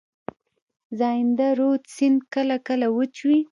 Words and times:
زاینده 0.99 1.47
رود 1.59 1.83
سیند 1.95 2.19
کله 2.33 2.57
کله 2.67 2.87
وچ 2.97 3.15
وي. 3.27 3.39